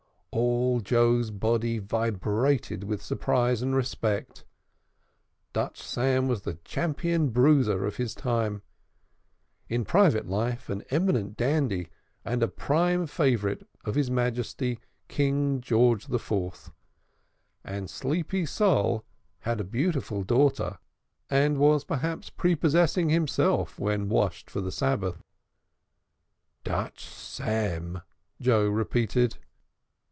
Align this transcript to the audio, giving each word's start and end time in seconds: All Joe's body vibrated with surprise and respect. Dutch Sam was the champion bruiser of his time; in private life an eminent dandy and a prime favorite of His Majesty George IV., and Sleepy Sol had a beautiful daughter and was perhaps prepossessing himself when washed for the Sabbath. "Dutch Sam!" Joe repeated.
All 0.33 0.79
Joe's 0.79 1.29
body 1.29 1.77
vibrated 1.77 2.85
with 2.85 3.01
surprise 3.01 3.61
and 3.61 3.75
respect. 3.75 4.45
Dutch 5.51 5.83
Sam 5.83 6.27
was 6.29 6.41
the 6.43 6.53
champion 6.63 7.29
bruiser 7.31 7.85
of 7.85 7.97
his 7.97 8.15
time; 8.15 8.61
in 9.67 9.83
private 9.83 10.25
life 10.27 10.69
an 10.69 10.83
eminent 10.89 11.35
dandy 11.35 11.89
and 12.23 12.41
a 12.41 12.47
prime 12.47 13.05
favorite 13.07 13.67
of 13.83 13.95
His 13.95 14.09
Majesty 14.09 14.79
George 15.09 16.09
IV., 16.09 16.71
and 17.65 17.89
Sleepy 17.89 18.45
Sol 18.45 19.03
had 19.39 19.59
a 19.59 19.65
beautiful 19.65 20.23
daughter 20.23 20.79
and 21.29 21.57
was 21.57 21.83
perhaps 21.83 22.29
prepossessing 22.29 23.09
himself 23.09 23.77
when 23.77 24.07
washed 24.09 24.49
for 24.49 24.61
the 24.61 24.71
Sabbath. 24.71 25.21
"Dutch 26.63 27.03
Sam!" 27.03 28.01
Joe 28.39 28.69
repeated. 28.69 29.37